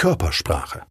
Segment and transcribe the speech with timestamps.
[0.00, 0.84] Körpersprache.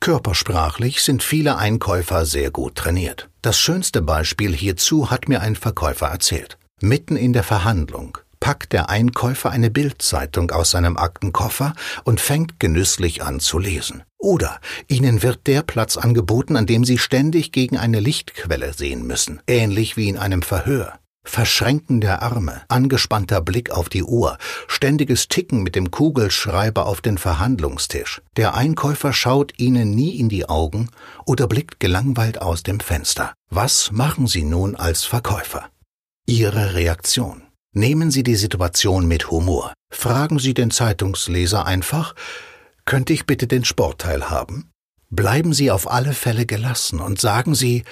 [0.00, 3.30] Körpersprachlich sind viele Einkäufer sehr gut trainiert.
[3.40, 6.58] Das schönste Beispiel hierzu hat mir ein Verkäufer erzählt.
[6.80, 13.22] Mitten in der Verhandlung packt der Einkäufer eine Bildzeitung aus seinem Aktenkoffer und fängt genüsslich
[13.22, 14.02] an zu lesen.
[14.18, 19.40] Oder Ihnen wird der Platz angeboten, an dem Sie ständig gegen eine Lichtquelle sehen müssen,
[19.46, 20.98] ähnlich wie in einem Verhör.
[21.26, 24.38] Verschränken der Arme, angespannter Blick auf die Uhr,
[24.68, 28.22] ständiges Ticken mit dem Kugelschreiber auf den Verhandlungstisch.
[28.36, 30.88] Der Einkäufer schaut Ihnen nie in die Augen
[31.26, 33.34] oder blickt gelangweilt aus dem Fenster.
[33.50, 35.68] Was machen Sie nun als Verkäufer?
[36.26, 37.42] Ihre Reaktion.
[37.72, 39.74] Nehmen Sie die Situation mit Humor.
[39.92, 42.14] Fragen Sie den Zeitungsleser einfach,
[42.84, 44.70] könnte ich bitte den Sportteil haben?
[45.10, 47.84] Bleiben Sie auf alle Fälle gelassen und sagen Sie,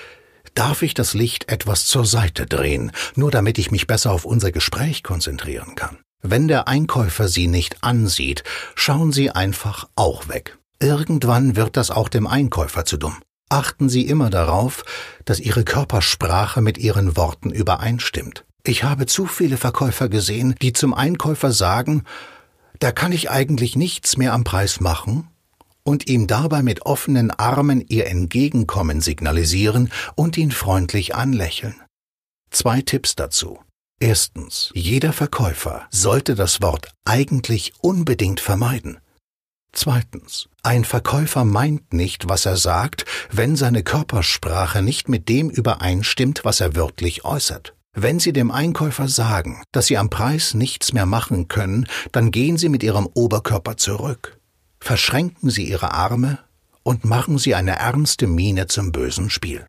[0.55, 4.53] darf ich das Licht etwas zur Seite drehen, nur damit ich mich besser auf unser
[4.53, 5.99] Gespräch konzentrieren kann.
[6.23, 8.45] Wenn der Einkäufer Sie nicht ansieht,
[8.75, 10.59] schauen Sie einfach auch weg.
[10.81, 13.17] Irgendwann wird das auch dem Einkäufer zu dumm.
[13.51, 14.85] Achten Sie immer darauf,
[15.25, 18.45] dass Ihre Körpersprache mit Ihren Worten übereinstimmt.
[18.65, 22.05] Ich habe zu viele Verkäufer gesehen, die zum Einkäufer sagen,
[22.79, 25.29] da kann ich eigentlich nichts mehr am Preis machen,
[25.85, 31.77] und ihm dabei mit offenen Armen ihr Entgegenkommen signalisieren und ihn freundlich anlächeln.
[32.51, 33.61] Zwei Tipps dazu.
[34.01, 38.99] Erstens, jeder Verkäufer sollte das Wort eigentlich unbedingt vermeiden.
[39.73, 46.45] Zweitens, ein Verkäufer meint nicht, was er sagt, wenn seine Körpersprache nicht mit dem übereinstimmt,
[46.45, 47.75] was er wörtlich äußert.
[47.97, 52.57] Wenn Sie dem Einkäufer sagen, dass Sie am Preis nichts mehr machen können, dann gehen
[52.57, 54.41] Sie mit Ihrem Oberkörper zurück
[54.85, 56.39] verschränken Sie Ihre Arme
[56.83, 59.67] und machen Sie eine ernste Miene zum bösen Spiel.